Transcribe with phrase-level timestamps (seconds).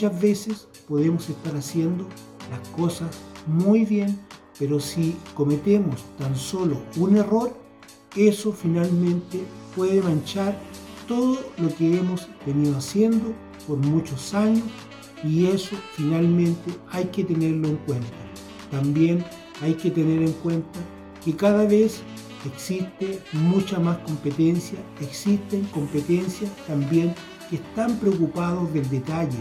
[0.00, 2.06] Muchas veces podemos estar haciendo
[2.50, 3.10] las cosas
[3.46, 4.18] muy bien,
[4.58, 7.54] pero si cometemos tan solo un error,
[8.16, 9.44] eso finalmente
[9.76, 10.58] puede manchar
[11.06, 13.34] todo lo que hemos venido haciendo
[13.66, 14.64] por muchos años
[15.22, 18.16] y eso finalmente hay que tenerlo en cuenta.
[18.70, 19.22] También
[19.60, 20.78] hay que tener en cuenta
[21.22, 22.00] que cada vez
[22.46, 27.14] existe mucha más competencia, existen competencias también
[27.50, 29.36] que están preocupados del detalle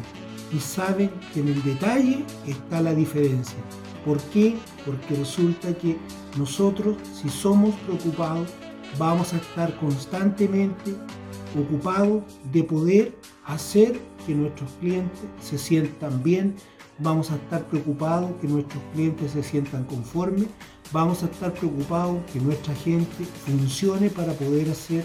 [0.52, 3.58] y saben que en el detalle está la diferencia.
[4.05, 4.55] ¿Por qué?
[4.85, 5.98] Porque resulta que
[6.38, 8.49] nosotros, si somos preocupados,
[8.98, 10.95] vamos a estar constantemente
[11.59, 16.55] ocupados de poder hacer que nuestros clientes se sientan bien,
[17.00, 20.47] vamos a estar preocupados que nuestros clientes se sientan conformes,
[20.91, 25.03] vamos a estar preocupados que nuestra gente funcione para poder hacer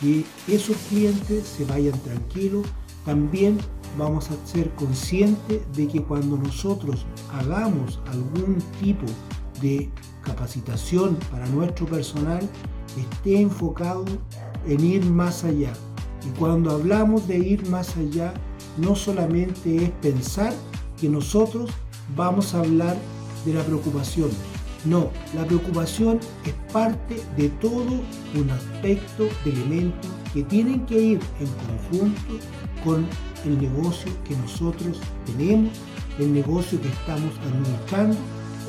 [0.00, 2.66] que esos clientes se vayan tranquilos.
[3.04, 3.58] También
[3.98, 9.06] vamos a ser conscientes de que cuando nosotros hagamos algún tipo
[9.60, 9.90] de
[10.22, 12.48] capacitación para nuestro personal,
[12.96, 14.04] esté enfocado
[14.66, 15.72] en ir más allá.
[16.26, 18.32] Y cuando hablamos de ir más allá,
[18.76, 20.52] no solamente es pensar
[20.98, 21.70] que nosotros
[22.16, 22.96] vamos a hablar
[23.44, 24.30] de la preocupación.
[24.84, 28.00] No, la preocupación es parte de todo
[28.34, 32.44] un aspecto de elementos que tienen que ir en conjunto
[32.84, 33.06] con
[33.44, 35.72] el negocio que nosotros tenemos,
[36.18, 38.16] el negocio que estamos administrando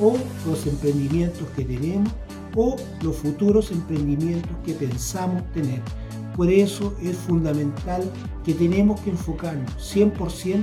[0.00, 2.12] o los emprendimientos que tenemos
[2.54, 5.80] o los futuros emprendimientos que pensamos tener.
[6.36, 8.10] Por eso es fundamental
[8.44, 10.62] que tenemos que enfocarnos 100%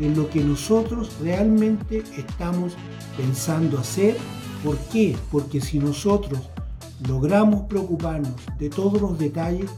[0.00, 2.72] en lo que nosotros realmente estamos
[3.16, 4.16] pensando hacer.
[4.64, 5.16] ¿Por qué?
[5.30, 6.40] Porque si nosotros
[7.06, 9.70] logramos preocuparnos de todos los detalles,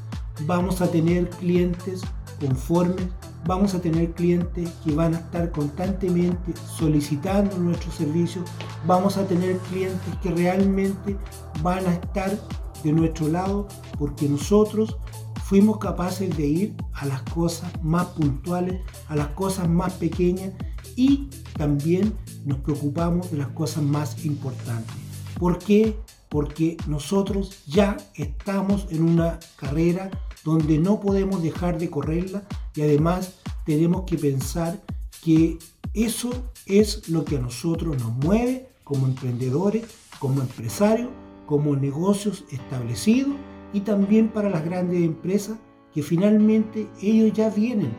[0.42, 2.02] vamos a tener clientes
[2.40, 3.06] conformes,
[3.46, 8.44] vamos a tener clientes que van a estar constantemente solicitando nuestros servicios,
[8.86, 11.16] vamos a tener clientes que realmente
[11.62, 12.38] van a estar
[12.82, 13.68] de nuestro lado
[13.98, 14.96] porque nosotros
[15.44, 20.52] fuimos capaces de ir a las cosas más puntuales, a las cosas más pequeñas
[20.96, 24.94] y también nos preocupamos de las cosas más importantes.
[25.38, 25.96] ¿Por qué?
[26.34, 30.10] Porque nosotros ya estamos en una carrera
[30.44, 32.42] donde no podemos dejar de correrla
[32.74, 34.82] y además tenemos que pensar
[35.22, 35.58] que
[35.92, 36.32] eso
[36.66, 39.84] es lo que a nosotros nos mueve como emprendedores,
[40.18, 41.10] como empresarios,
[41.46, 43.36] como negocios establecidos
[43.72, 45.56] y también para las grandes empresas
[45.92, 47.92] que finalmente ellos ya vienen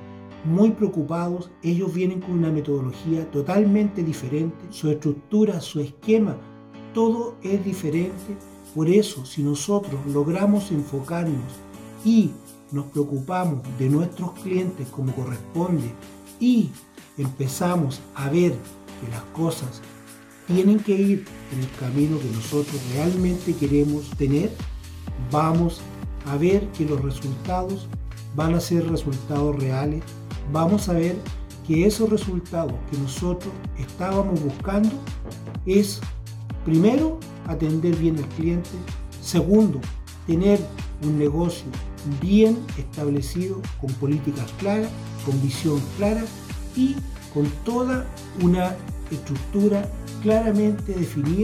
[0.43, 6.37] muy preocupados, ellos vienen con una metodología totalmente diferente, su estructura, su esquema,
[6.95, 8.35] todo es diferente.
[8.73, 11.53] Por eso, si nosotros logramos enfocarnos
[12.03, 12.31] y
[12.71, 15.91] nos preocupamos de nuestros clientes como corresponde
[16.39, 16.71] y
[17.17, 19.81] empezamos a ver que las cosas
[20.47, 24.51] tienen que ir en el camino que nosotros realmente queremos tener,
[25.31, 25.81] vamos
[26.25, 27.87] a ver que los resultados
[28.35, 30.03] van a ser resultados reales,
[30.51, 31.15] vamos a ver
[31.67, 34.91] que esos resultados que nosotros estábamos buscando
[35.65, 36.01] es,
[36.65, 38.69] primero, atender bien al cliente,
[39.21, 39.79] segundo,
[40.27, 40.59] tener
[41.03, 41.65] un negocio
[42.21, 44.89] bien establecido, con políticas claras,
[45.25, 46.23] con visión clara
[46.75, 46.95] y
[47.33, 48.05] con toda
[48.41, 48.75] una
[49.11, 49.89] estructura
[50.21, 51.25] claramente definida